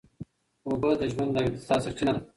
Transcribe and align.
اوبه 0.67 0.89
د 0.99 1.01
ژوند 1.13 1.31
او 1.37 1.45
اقتصاد 1.47 1.79
سرچینه 1.85 2.11
ده. 2.15 2.21